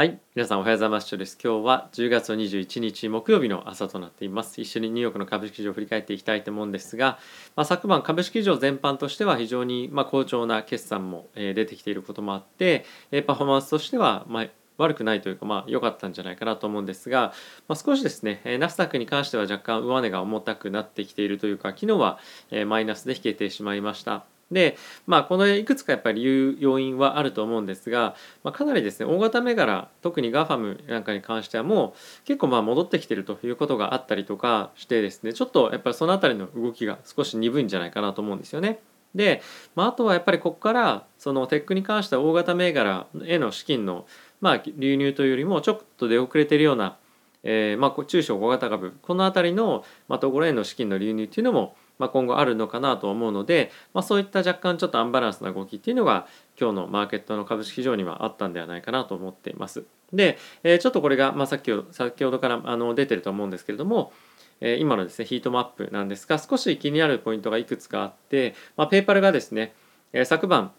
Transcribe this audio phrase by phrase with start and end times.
[0.00, 1.18] はい、皆さんおはようございます。
[1.18, 1.36] です。
[1.44, 4.58] 今日は10月21日木曜日の朝となっています。
[4.58, 7.18] 一緒にニューヨークの株式市場を振り返っていきたいと思うんですが、
[7.54, 12.86] まあ、昨晩株式市場全般としては非常にま好調な決算も出てきていることもあって、
[13.26, 14.46] パフォーマンスとしてはま
[14.78, 17.34] 悪くないというかまあ良かったんじゃないかなと思うんですが、
[17.68, 22.18] まあ、少しですねナスダックに関しては若干上値が重たくなってきているというか昨日は
[22.66, 24.24] マイナスで引けてしまいました。
[24.50, 24.76] で
[25.06, 38.80] まあこのいくつかやっぱり理由要因はあると思うんですが、まあ、かなりですね大型銘柄特に GAFAM なんかに関してはもう結構まあ戻ってきてるということがあったりとかしてですねちょっとやっぱりそのあたりの動きが少し鈍いんじゃないかなと思うんですよね。
[39.14, 39.42] で、
[39.74, 44.06] まあ、あとはやっぱりここからそのテックに関しては大型銘柄への資金の
[44.40, 46.96] まあ流入というよりもちょっと出遅れてるような、
[47.42, 56.26] えーまあ中小小型株このあたりのまところへの資金の流入っていうのもまあ、今後あるのかなと思うので、まあ、そういった若干ちょっとアンバランスな動きっていうのが
[56.58, 59.84] 今日のマーケットの株式市場にはあったんではないかなと思っています。
[60.12, 64.12] で、えーちょっとこれが、まあ、さっき先ほどからあの出てると思うんですけれども、
[64.60, 69.74] えー今のですねヒートマップなんですが少し気になるポイントがいくつかあって、まあ、ペーパルがですね、
[70.12, 70.72] えー昨晩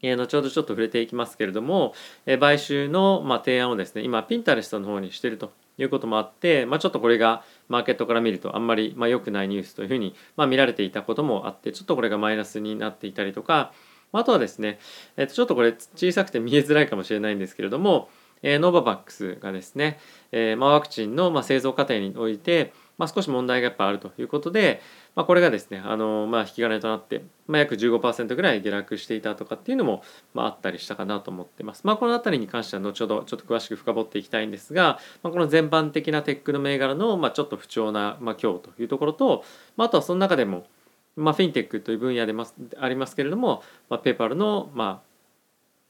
[0.00, 1.92] え後ほどちょっと触れていきますけれども、
[2.24, 13.72] え買収の、ま、提案をですね今ピンタレストの方にしてるということもあって、まあ、ちょっとこれがマーケットから見るとあんまり、まあ、良くないニュースというふうに、まあ、見られていたこともあってちょっとこれがマイナスになっていたりとか
[14.12, 14.78] まあとはですね、
[15.16, 18.08] えーとちょっとこれ小さくて見えづらいかもしれないんですけれども、
[18.42, 19.98] えーノババックスがですね、
[20.32, 24.82] えーまあ、ワクチンの、まあ、製造過程において、まあ、少し問題がやっぱあるということで、
[25.14, 30.02] まあ、これがですねあの、まあ、引き金となって、まあ、約15%ぐらい下落していたとかっていうのも、
[30.34, 31.82] まあ、あったりしたかなと思ってます。
[31.84, 39.44] まあ、この辺りに関しては後ほどちょっと詳しく深掘っていきたいんですが、まあ、この全般的なテックの銘柄の、まあ、ちょっと不調な、まあ、今日というところと、
[39.76, 40.66] まあ、あとはその中でも、
[41.14, 45.08] まあ、フィンテックという分野でますありますけれども、まあ、ペーパルの、まあ、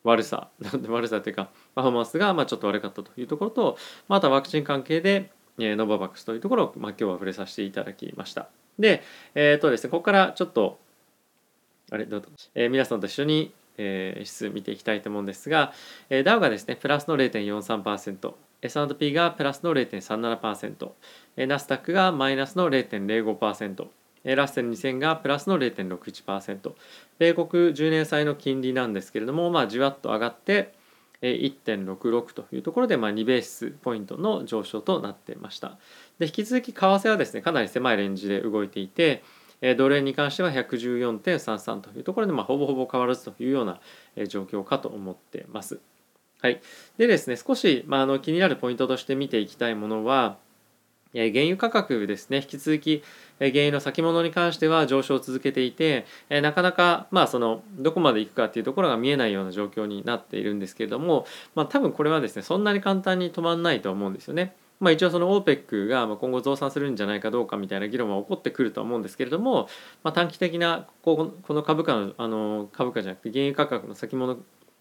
[0.05, 0.48] 悪さ
[0.89, 8.48] 悪さというかパフォーマンスがまあちょっと悪かったというところと、まあ、あとはワクチン関係で、えーノババックスというところを、まあ、今日は触れさせていただきました。
[8.78, 9.03] で、
[9.34, 10.79] えっ、とですね、ここからちょっと、
[11.91, 15.73] あれ、どうぞ、えー皆さんと一緒に、えー指数見ていきたいと思うんですが、
[16.11, 20.91] えー、ダウがですね、プラスの0.43%、S&P がプラスの0.37%、
[21.36, 23.86] えーナスダックがマイナスの0.05%、
[24.25, 26.73] えーラッセル2000がプラスの0.61%、
[27.19, 30.77] 米国10年債の金利なんですけれども、まあ、じわっと上がって、
[31.23, 35.79] 1.66というところで、まあ、2ベースポイントの上昇となっていました。
[36.18, 39.23] で引き続き為替はですねかなり狭いレンジで動いていて、
[39.61, 43.80] えードル円に関しては114.33というところで、まあ、ほぼほぼ変わらずというような
[44.17, 45.80] えー状況かと思ってます。
[46.40, 46.61] はい、
[46.98, 50.39] でですね少し、まあ、あの気になるポイントとして見ていきたいものは、
[51.13, 53.02] 原油価格ですね引き続き
[53.39, 61.24] 原油の先物に関しては上昇を続けていて、なかなかまあそのどこまでいくかっていうところが見えないような状況になっているんですけれども、
[61.55, 64.55] まあ、多分これはですねそんなに簡単に止まらないと思うんですよね。
[64.80, 69.69] まあ、一応その OPEC が今後増産するんじゃないかどうかみたいな議論は起こってくると思うんですけれども、
[70.05, 74.39] まあ、短期的なこここの株価のあの株価じゃなくて原油価格の先物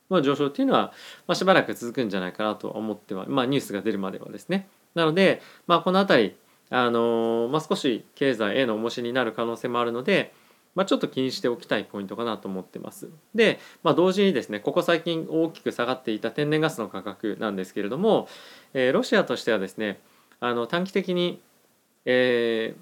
[0.09, 0.94] の上昇っていうのは、
[1.27, 4.67] まあ、しばらく続くんじゃないかなと思っては、まあ、ニュースが出るまではですね。
[4.97, 6.35] なので、まあ、この辺り
[6.69, 10.33] あのまあ、少し経済への重しになる可能性もあるので、
[10.75, 13.09] まあ、ちょっと気にしておきたいポイントかなと思ってます。
[13.33, 18.27] で、まあ、同時にですねここ最近大きく下がっていた天然ガスの価格なんですけれども、
[18.73, 20.01] えーロシアとしてはですね
[20.41, 21.41] あの短期的に、
[22.03, 22.81] えー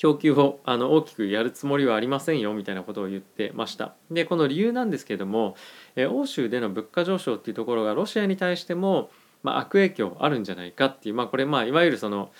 [0.00, 3.94] 供給をあの大きくやるつもりはありませんよみたいなことを言ってました。
[4.12, 5.56] でこの理由なんですけれども、
[5.96, 9.10] えー欧州での物価上昇っていうところがロシアに対しても、
[9.42, 12.30] まあ、悪影響あるんじゃないかっていう、まあ、これまあいわゆるその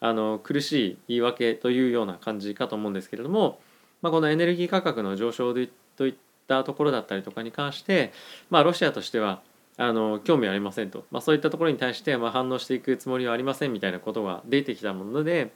[0.00, 3.58] あの苦しい言い訳というような感じかと思うんですけれども、
[4.00, 6.14] まあ、このエネルギー価格の上昇といっ
[6.46, 8.12] たところだったりとかに関して、
[8.48, 9.42] まあ、ロシアとしては
[9.76, 15.52] あの興味ありませんと、まあ、そういったところに対してまあ反応していくつもりはありませんみたいなことが出てきたもので、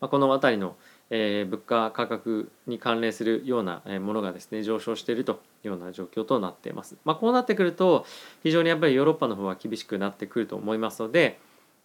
[0.00, 0.76] まあ、この辺りの、
[1.10, 6.96] えー物価価格に関連するようなものがですね上昇しているというような状況となっています。
[7.04, 8.06] まあ、こうなってくると
[8.42, 11.38] 非常にやっぱりヨーロッパの方は厳しくなってくると思いますので、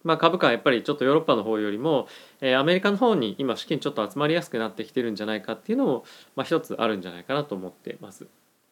[0.04, 2.06] まあ、株価はやっぱりちょっとヨーロッパの方よりも、
[2.40, 6.04] えーアメリカの方に今資金ちょっと集まりやすくなってきてるんじゃないかっていうのも、
[6.36, 8.26] まあ、一つあるんじゃないかなと思ってます。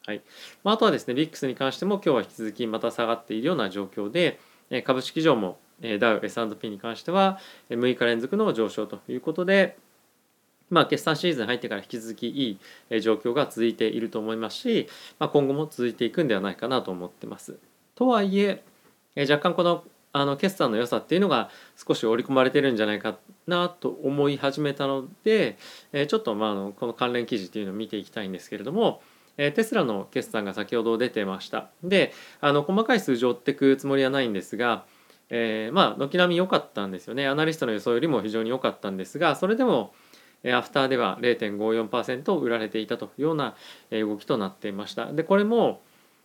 [0.05, 0.21] はい
[0.63, 9.77] まあ、あとはですね VIX に関しても今日は引き続きまた下がっているような状況で、えー株式上も、えダウ S&P に関しては6日連続の上昇ということで、
[10.69, 12.59] まあ、決算シーズン入ってから引き続きい
[12.89, 14.87] い状況が続いていると思いますし、
[15.19, 17.57] まあ、今後も続いていくんではないかなと思ってます。
[17.95, 18.63] とはいえ
[19.17, 23.17] 若干このあの決算の良さっていうのが少し織り込まれてるんじゃないか
[23.47, 25.57] なと思い始めたので、
[26.07, 29.01] ちょっとまあのこの関連記事っていうのを見ていきたいんですけれども、
[29.37, 34.85] テスラの決算が先ほど出てましたであの細かい数字を追っていくつもりはないんですが、
[35.29, 39.93] えー、まあ軒並み良かったんですよねアナリストの予想よりも非常に良かったんですがそれでも
[40.53, 43.55] アフターでは0.54%売られていたというような
[43.91, 45.11] 動きとなっていました。
[45.11, 45.81] でこれも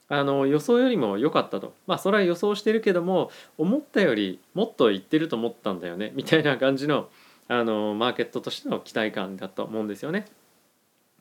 [0.08, 1.72] あの予想よりも良かったと。
[1.86, 7.08] まあそれは予想してるけども思ったよりもっといってると思ったんだよねみたいな感じの
[7.48, 10.26] あのマーケットとしての期待感だと思うんですよね。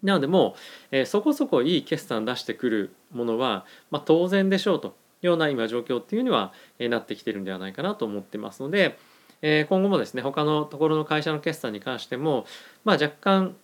[0.03, 0.55] なのでも
[0.91, 4.95] う、えー、そこそこいい決算出してくるものは、まあ、当然でしょうと。
[5.21, 8.97] いうような今状況っていうには、えー、なってきてるんではないかなと思ってますので、
[9.41, 12.45] えー、今後もですね他のところの会社の決算に関しても、
[12.83, 13.55] まあ、若干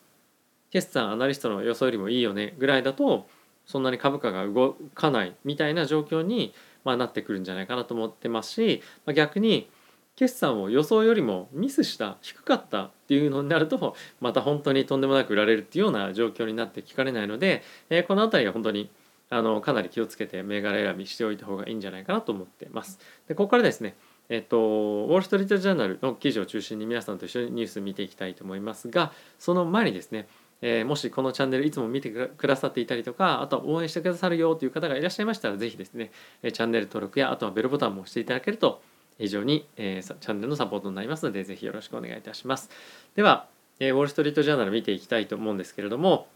[0.72, 3.28] 決算アナリストの予想よりもいいよねぐらいだと
[3.66, 9.70] そんなに株価が動かないみたいな状況に、まあ、なってくるんじゃないかなと思ってますし、まあ、逆に
[10.16, 18.90] 決算を予想よりもミスした低かったっていうのになるとまた本当にとんでもなく売られるっていうような状況になってきかねないので、えー、この辺りは本当に
[19.30, 23.00] あのかなり気をつけて銘柄選びしておいた方がいいんじゃないかなと思ってます。
[23.28, 23.96] でここからですね
[24.30, 30.28] えっと、ウォール・ストリート・ジャーナルの記事を中心に皆さんと一緒にニュースを見ていきたいと思いますがその前にですね、
[30.62, 36.12] えー、もしこのチャンネルいつも見てくださっていたりとかあとは応援してくださるよという方がいらっしゃいましたら是非ですね
[36.42, 38.82] チャンネル登録やあとはベルボタンも押していただけると
[39.18, 42.70] 非常に、えー、チャンネルのサポートになりますので、ぜひよろしくお願いいたします。
[43.16, 43.48] では、
[43.80, 46.28] えー、ウォール・ストリート・ジャーナル見ていきたいと思うんですけれども、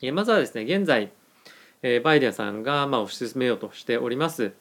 [0.00, 1.10] えー、まずはですね、現在、
[1.82, 4.52] えー、バイデンさんが、まあ、推し進めようとしております、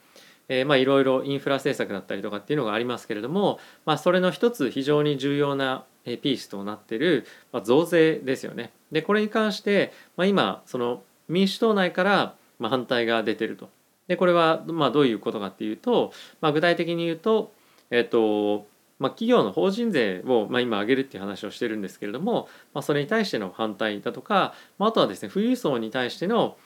[0.47, 8.71] えー、まあいろいろインフラ政策だったりとかっていうのがありますけれども、まあ、それの一つ非常に重要なピースとなっている、まあ、増税ですよね。
[8.91, 13.69] でこれに関して、まあ、今その民主党内からまあ反対が出てると
[14.07, 16.11] でこれはまあどういうことかっていうと、
[16.41, 17.53] まあ、具体的に言うと,、
[17.89, 18.67] えっと
[18.99, 26.57] まあ、企業の法人税をまあ今上げるっていう話をしてるんですけれども、まあ、それに対しての反対だとか、まあ、あとはですね富裕層に対しての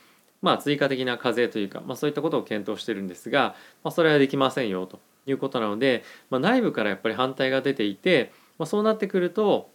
[0.42, 9.70] まあ追加的な課税というか、まあ、そういったことを検討してるんですが、まあ、それはできませんよということなので、まあ、内部からやっぱり反対が出ていて、まあ、そうなってくると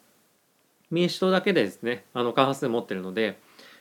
[0.91, 3.39] 民主党だけでですねあの過半数持ってるので、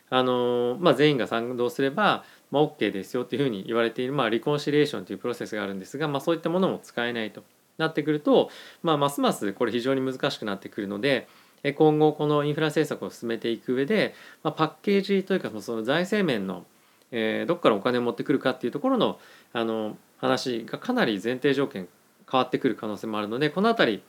[0.09, 7.43] あのまあ、全員が賛同すればまあ、OK ですよっていうふうに言われている、まあ、リコンシリエーションというプロセスがあるんですが、まあ、そういったものも使えないと
[7.77, 8.49] なってくると、
[8.83, 11.27] まあ、ますますこれ非常に難しくなってくるので
[11.75, 14.13] 今後このインフラ政策を進めていく上で、
[14.43, 16.65] まあ、パッケージというかその財政面の、
[17.11, 19.19] えー、どこからお金を持ってくるかっていうところの
[19.53, 21.87] あの話がかなり前提条件
[22.29, 24.03] 変わってくる可能性もあるのでこの辺り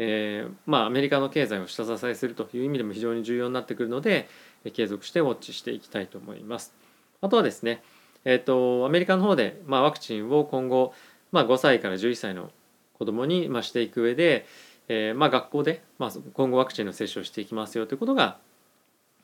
[0.00, 4.28] えー、まあ、アメリカの経済を下支えするという意味でも非常に重要になってくるので
[4.72, 6.72] 継続してウォッチしていきたいと思います。
[7.20, 7.82] あとはですね、
[8.24, 10.94] えーと、アメリカの方で、まあ、ワクチンを今後、
[11.32, 12.50] まあ、5歳から11歳の
[12.96, 14.46] 子どもに、まあ、していく上で、
[14.88, 18.38] えーまあ、学校で、まあ、今後ワクチンの接種をしていきますよということが、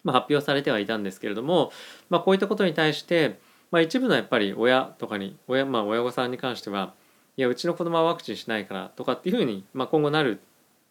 [0.03, 1.73] まあ、発表されてはいたんですけれども、
[2.11, 3.39] まあ、こういったことに対して、
[3.71, 6.95] まあ、一部のやっぱり親とかに親,、まあ、親御さんに関しては
[7.37, 10.41] いやうちの子供はワクチンしないからとかっていうふうに、まあ、今後なる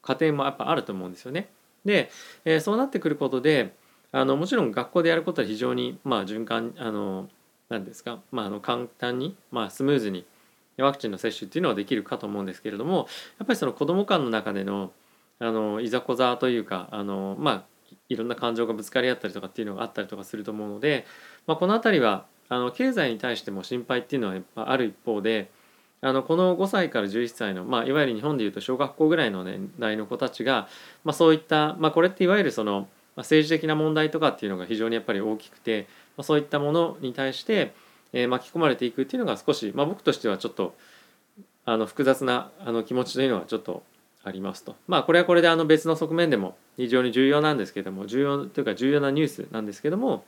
[0.02, 1.50] 家庭もやっぱあると思うんですよね。
[1.86, 2.10] で、
[2.44, 3.74] えー、そうなってくることで、
[4.12, 7.30] あのもちろん学校でやることは非常にまあ循環あの
[7.70, 10.26] 何ですか、まあ、あの簡単に、まあ、スムーズに
[10.78, 13.08] ワクチンの接種っていうのはできるかと思うんですけれども
[13.40, 14.92] やっぱりその子ども間の中での
[15.40, 17.64] あのいざこざというかあのまあ
[18.10, 21.06] いろんな感情がぶつかり合ったりとかっていうのがあったりとかすると思うので、
[21.48, 25.50] まあ、この辺りはあの経済に対しても心配っていうのはやっぱある一方で
[26.02, 30.68] あのこの5歳から11歳の、まあ、いわゆる日本でいうと小学校ぐらいの年代の子たちが、
[31.04, 35.88] まあ、そういった、まあ、これっていわゆるその政治的な問題とかっていうのが非常にやっぱり大きくて、
[36.18, 37.74] まあそういったものに対して、
[38.14, 40.76] え巻き込まれていくっていうのが少し、まあ、僕としてはちょっと
[41.66, 43.84] あの複雑なあの気持ちというのはちょっと
[44.24, 44.76] ありますと。
[44.88, 50.24] まあこれはこれであの別の側面でも非常に重要なんですけども重要というか重要なニュースなんですけども、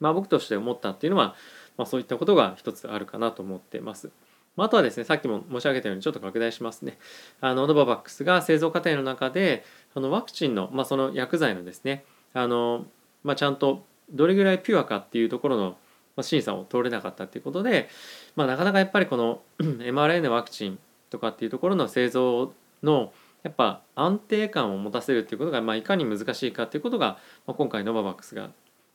[0.00, 1.34] まあ、僕として思ったっていうのは、
[1.76, 4.10] まあ、そういったことが一つあるかなと思ってます。
[4.56, 6.98] あとはですねさっきも申し上げたようにちょっと拡大しますね。
[7.40, 12.86] あのノババックスが製造過程の中であのワクチンの、まあ、その薬剤のですねあの、
[13.24, 15.76] まあ、ちゃんとどれぐらいピュアかっていうところの
[16.16, 17.88] まあ審査を通れなかったっていうことで、
[18.36, 20.78] まあ、なかなかやっぱりこの mRNA ワクチン
[21.10, 22.52] とかっていうところの製造
[22.82, 28.50] のやっぱ安定感を持たせるっていうことが、まあ、いかに難しいかっていうことが、まあ、今回ノババックスが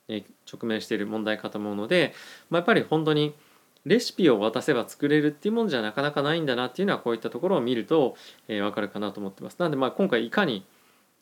[0.08, 2.14] 直面している問題かと思うので、
[2.50, 3.34] まあ、やっぱり本当に
[3.86, 8.16] レシピを渡せば作れるっていうものじゃなかなかないんだなっていうのはこういったところを見ると、
[8.48, 9.56] えー、分かるかなと思ってます。
[9.58, 10.66] なのでまあ今回いかに、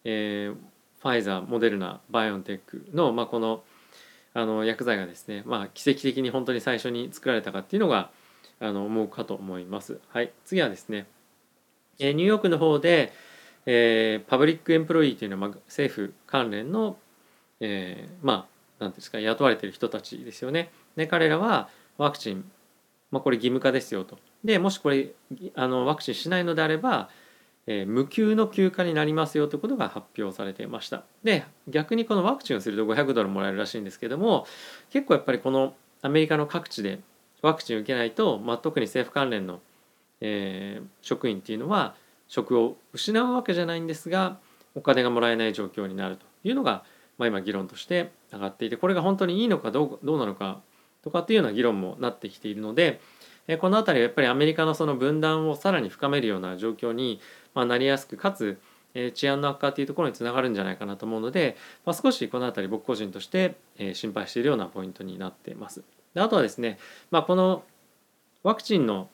[0.05, 0.55] えー、
[1.01, 3.63] ファイザーモデルナバイオンテックの、まあ、この
[4.39, 8.11] あの薬剤がですね、まあ、奇跡的に本当に最初に作られたかっていうのが
[8.61, 9.99] あの思うかと思います。
[10.11, 11.07] はい、次はですね、
[11.99, 13.13] えー、ニューヨークの方で、
[13.67, 16.99] えー、パブリックエンプロイーというのは、まあ、政府関連の、
[17.59, 18.47] えー、ま
[18.79, 20.71] あ何ですか雇われてる人たちですよね。
[20.95, 22.45] で彼らはワクチン、
[23.11, 24.19] まあ、これ義務化ですよと。
[24.45, 25.09] でもしこれ
[25.57, 27.11] あのワクチンしないのであれば、
[27.71, 31.05] えー、無給の休暇になりますよということが発表されていました。
[31.23, 34.47] で逆にこのワクチンをすると500ドルもらえるらしいんですけども
[34.91, 37.01] 結構やっぱりこのアメリカの各地で
[37.43, 39.61] ワクチンを受けないと、まあ、特に政府関連の、
[40.23, 41.95] えー、職員っていうのは
[42.27, 44.39] 職を失うわけじゃないんですが
[44.75, 46.85] お金がもらえない状況になるというのが、
[47.19, 50.63] まあ、今議論として上がっていてこれが本当にいいのかどうどうなのか
[51.03, 53.01] とかっていうような議論もなってきているので
[53.57, 57.21] この辺りはやっぱりアメリカのその分断をさらに深めるような状況に
[57.55, 58.59] なりやすくかつ
[59.15, 63.57] 治安の悪化というところにつながるんじゃないかなと思うので、まあ、少しこの辺り僕個人として
[63.95, 65.83] 心配しているようなポイントになっています。
[66.15, 66.79] であとはですね、
[67.11, 67.63] まあ、この
[68.43, 69.09] ワクチンの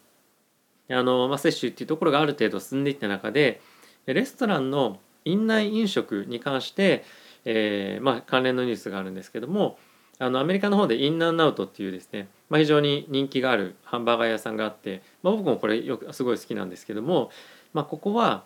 [0.90, 3.60] あの、まあ、接種っていうところがある程度進んでいった中で
[4.06, 7.04] レストランの院内飲食に関して、
[7.44, 9.78] えーまあ、関連のニュースがあるんですけども
[10.18, 17.30] あのアメリカの方でインナンアウトっていうですね、まあ、非常に人気があるハンバーガー屋さんがあって、まあ、僕もこれよくすごい好きなんですけども、
[17.72, 18.44] まあ、ここは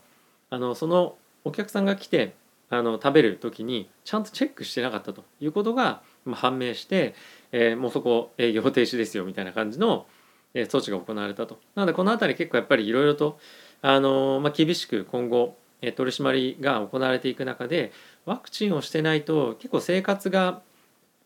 [0.50, 2.34] あのそのお客さんが来て
[2.70, 7.14] あの食べる時にちゃんとチェックしてなかったということが判明して、
[7.52, 10.06] えー、もうそこ営業停止ですよみたいな感じの
[10.54, 11.58] 措置が行われたと。
[11.75, 13.38] なのでこの辺り結構やっぱりいろいろと
[13.80, 17.92] あの、まあ、厳しく今後取り締まりが行われていく中で
[18.26, 20.60] ワクチンをしてないと結構生活が、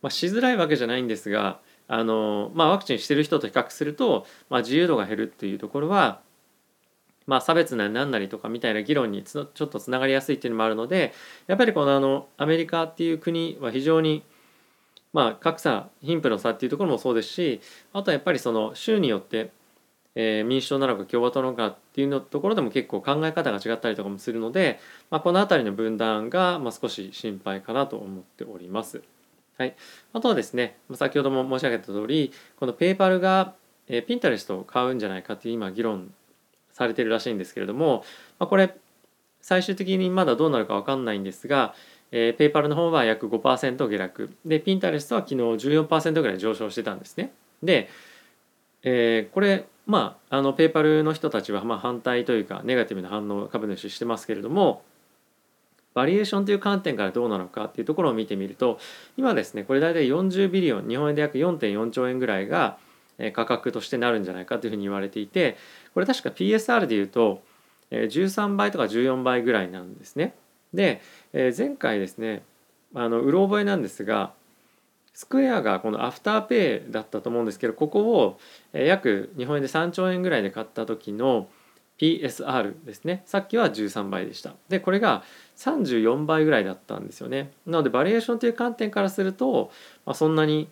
[0.03, 6.21] まあ、しづらいわけじゃないんですがあの、まあ、ワクチンしてる人と比較すると、まあ、自由度が減るっていうところは、
[7.27, 11.13] まあ、差別なり何なりとかみたいな議論にちょっとつながりやすいっていうのもあるので
[11.47, 14.23] やっぱりこのあのアメリカっていう国は非常に
[15.13, 17.61] まあ格差貧富の差っていうところもそうですし
[17.93, 19.51] あとはやっぱりその州によって
[20.15, 24.79] えー、民主党なのか共和党なのかっていうのところでも結構考え方が違ったりとかもするので、
[25.11, 29.03] まあ、この辺りの分断が、まあ、少し心配かなと思っております。
[29.59, 29.77] はい、
[30.13, 33.55] あとはですね先ほども申し上げた通りこのペーパルが、
[33.87, 36.13] えー、ピンタレストを買うんじゃないかっていう今議論
[36.73, 38.05] されてるらしいんですけれども、
[38.39, 38.75] まあ、これ
[39.41, 41.75] 最終的にまだどうなるか分かんないんですが、
[42.13, 47.33] えー、ペーパルの方は約5%下落でピンタレストは昨日14%ぐらい上昇してたんですね。
[47.63, 47.89] で、
[48.83, 54.83] えー、これまあ、あのペーパルの人たちはまあ反対というかネガティブな反応を株主してますけれども
[55.95, 58.79] バリエーションという観点からどうなのかっていうところを見てみると
[59.17, 62.79] 今ですねこれ大体40ビリオン日本円で約4.4兆円ぐらいが
[63.35, 65.57] 価格としてなるんじゃないかというふうに言われていて
[65.95, 67.43] これ確か PSR でいうと
[67.91, 70.35] 13倍とか14倍ぐらいなんですね。
[70.73, 71.03] で
[71.35, 72.43] 前回ですね
[72.95, 74.33] あのうろ覚えなんですが
[75.15, 78.41] スクエアがこのアフターペイだったと思うんですけどここを
[78.73, 81.49] 約日本円で3兆円ぐらいで買った時の
[82.03, 83.23] PSR ですね。
[83.27, 84.55] さっきは13倍でした。
[84.69, 85.23] でこれが
[85.57, 87.53] 34倍ぐらいだったんですよね。
[87.65, 89.71] なのでバリエーションという観点からすると、
[90.05, 90.69] まあ、そんなに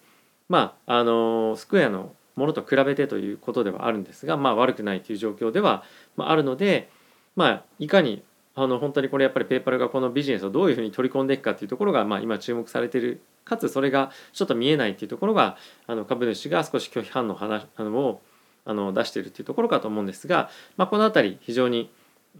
[0.48, 5.84] まああのスクエアのものと比べてということではあるんですがまあ悪くないという状況では
[6.18, 6.90] あるので
[7.36, 8.24] まあいかに
[8.56, 13.20] あの本当にこれやっぱりペーパルがこのビジネスをどういうふうに取り込んでいくかっていうところが、まあ、今注目されてる。
[13.44, 15.56] かつそれがちょっと見えないっていうところが
[15.86, 18.22] あの株主が少し拒否反応話あのを
[18.64, 21.90] あの出しているっていうところかと思うんですが、まあ、この辺り非常に、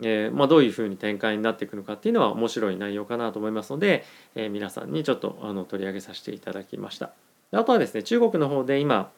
[0.03, 7.13] えーまあ、どういうふうに展開になっていくのかっていうのは面白い内容かなと思いますので、えー、皆さんにちょっとあの取り上げさせていただきました。
[7.53, 9.11] あとはですね中国の方で今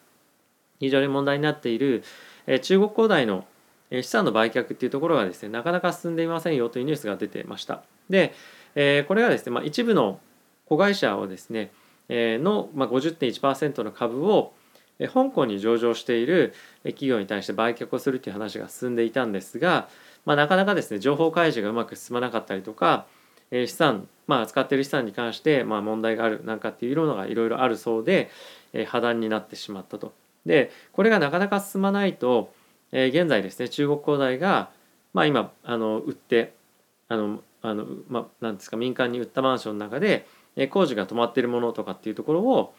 [0.79, 2.03] 非常に問題になっている、
[2.47, 3.45] えー、中国恒大の
[3.91, 7.83] 資産の売却っていうところがですねなかなか進んでいませんよというニュースが出てました。
[8.09, 8.33] で、
[8.75, 10.19] えー、これはですね、まあ、一部の
[10.65, 11.71] 子会社をですね、
[12.09, 14.53] えー、の、まあ、50.1%の株を
[14.99, 19.89] 香港に上場している企業に対して売却をするという話が進んでいたんですが、
[20.25, 23.05] まあ、なかなかですね情報開示がうまく進まなかったりとか、
[23.51, 28.29] 資産、まあ、使っている資産に関して、まあ、問題があるなんかっていうのがいろいろあるそうで、
[28.87, 30.13] 破談になってしまったと。
[30.45, 32.53] でこれがなかなか進まないと、
[32.91, 34.69] 現在ですね中国恒大が、
[35.13, 36.53] まあ、今あの売って
[37.09, 40.27] あのあの、まあ、なんですか民間に売ったマンションの中で、
[40.69, 42.75] 工事が止まっているものとかっていうところを、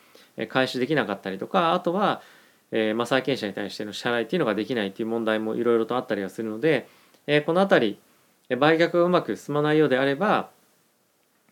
[0.48, 2.22] 回収できなかったりとかあとは、
[2.70, 6.88] えーまあ、債権者に対しての支払いっていうのができないっていう問題もいろいろとあったりはするので、
[7.26, 7.98] えー、この辺
[8.48, 10.50] り売却がうまく進まないようであれば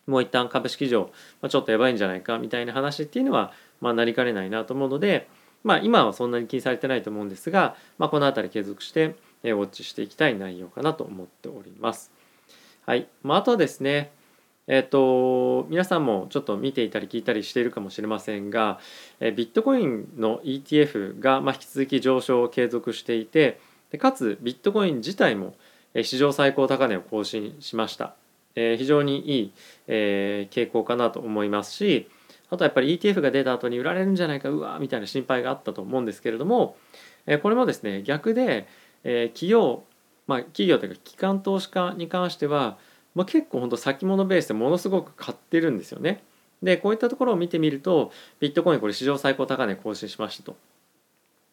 [0.05, 1.11] もう一旦株式上、
[1.41, 5.27] まあ、ちょっとやばいんじゃないかみたいな話っていうのは、まあ、なりかねないなと思うので、
[5.63, 12.11] まあ、今はそんなに気にされてないと思うんですが、まあ、この辺り継続してえウォッチしていきたい内容かなと思っております。
[12.85, 13.07] はい。
[13.21, 14.11] まあ、あとはですね、
[14.67, 18.79] えっ、と、皆さんもちょっと見ていたり聞いたりしているかもしれませんが、
[19.19, 23.59] えビットコインの ETF が、まあ、引き続き上昇を継続していて、
[23.91, 25.55] でかつビットコイン自体も
[26.01, 28.15] 史上最高高値を更新しました。
[28.55, 29.53] え、非常にいい、
[29.87, 32.07] えー、傾向かなと思いますし、
[32.49, 36.77] あとはやっぱり ETF が出た後に売られるんじゃないかうわみたいな心配があったと思うんですけれども、
[37.25, 38.67] えこれもですね逆で、
[39.03, 39.83] え企業
[40.27, 42.77] まあ企業というか機関投資家に関しては、
[43.15, 46.23] まあ、結構本当先物ベースでものすごく買ってるんですよね。
[46.61, 50.55] でこういったところを見てみるとビットコインこれ史上最高高値更新しましたと。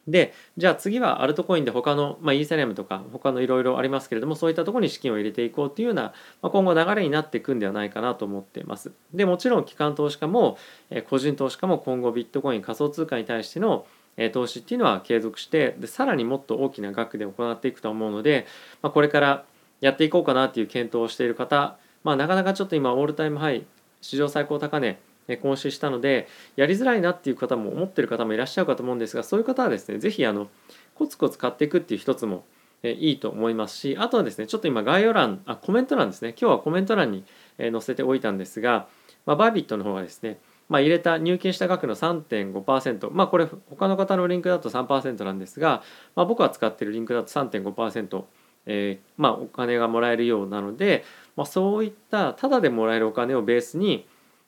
[0.06, 8.92] でじゃあ次はアルトコインで他の、まあ、イーサリアムとか他のいろいろありますけれどもそういったところに資金を入れていこうっていうような、まあ、今後流れになっていくんではないかなと思っています。
[9.12, 10.58] でもちろん機関投資家も、
[10.90, 13.86] え個人投資家も今後ビットコイン仮想通貨に対しての
[14.32, 18.46] 投資っていうのは継続してでさらにもっと大きな額で行っていくと思うので、
[18.82, 19.44] まあ、これから
[19.80, 23.64] やっていこうかなっていう検討をしている方、まあ、なかなかちょっと今オールタイムハイ
[24.00, 24.98] 史上最高高値
[25.42, 30.48] 今週したのでやりづらいなっていう方も思ってる方もいらっしゃるかと思うんですがそういう方はですね是非あの
[30.94, 32.44] コツコツ買っていくっていう一つも
[32.82, 36.30] いいと思いますしあとはですねちょっと今概要欄あコメント欄ですね。
[36.30, 37.24] 今日はコメント欄に
[37.58, 38.88] 載せておいたんですが、
[39.26, 40.38] まあ、バービットの方がですね
[40.70, 45.82] まあ、入れた入金した額の3.5%まあこれ他の方のリンクだと3%なんですが、
[46.14, 48.22] まあ、僕が使ってるリンクだと3.5%、
[48.66, 51.04] えー、まあお金がもらえるようなので、
[51.36, 54.06] まあ、そういったただでもらえるお金をベースに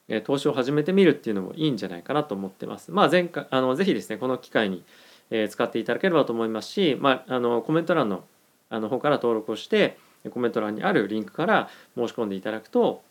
[0.08, 2.90] え投資を始めてみるっていうのもいいんじゃないかなと思ってます。
[2.90, 4.84] まあ、前回あのぜひですねこの機会に
[5.30, 8.24] え使っていただければと思いますし、まあ、あのコメント欄の
[8.68, 9.98] あの方から登録をして
[10.30, 13.02] コメント欄にあるリンクから申し込んでいただくと、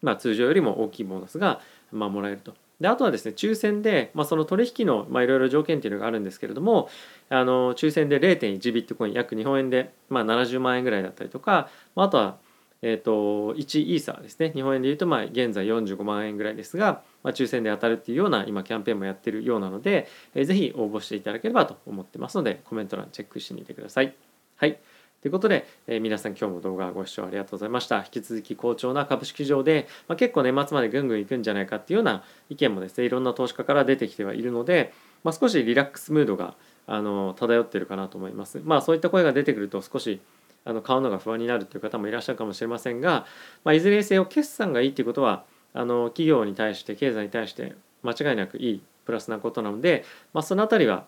[0.00, 1.60] まあ、通常よりも大きいボーナスが
[1.92, 2.54] まあ、もらえると。
[2.80, 6.88] であとはですね抽選で、まあ、その取引のいろいろ条件っていうのがあるんですけれども
[7.30, 12.36] あの抽選で0.1ビットコイン約日本円で、まあ、70万円ぐらいだったりとか、まあ、あとは、
[12.82, 24.14] えーと、1イーサーですね日本円でいうとまあ現在45万円ぐらいですが、まあ、抽選で当たるっていうような今キャンペーンもやってるようなので、えー、ぜひ応募していただければと思ってますのでコメント欄チェックしてみてください。
[24.56, 24.78] はい
[25.26, 27.98] ということで、えー、皆さん今日も動画ご視聴ありがとうございました。
[27.98, 34.92] 引き続き好調な株式市場で、まあ、結構年末までぐんぐんいくんじゃないかっていうような意見もですね、いろんな投資家から出てきてはいるので、
[35.24, 36.54] まあ、少しリラックスムードが
[36.86, 38.60] あの漂ってるかなと思います。
[38.64, 40.20] まあそういった声が出てくると少し
[40.64, 43.26] あの買うのが不安になるという方もいらっしゃるかもしれませんが、
[43.64, 45.42] まあ、いずれにせよ決算がいいということは
[45.74, 51.04] あの企業に対して経済に対して間違いなくいいプラスなことなので、まあ、その辺りは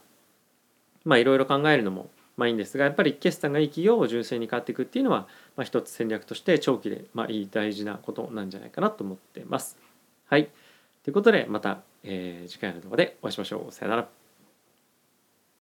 [1.05, 9.77] まあいろいろ考えるのもまあいいんですがやっぱり決算がいい企業を純正に変わっていくっていうのは、まあ、一つ戦略として長期でまあいい大事なことなんじゃないかなと思ってます。
[10.27, 10.49] はい。
[11.03, 13.73] ということでまた、えー、次回の動画でお会いしましょう。
[13.73, 14.28] さよなら。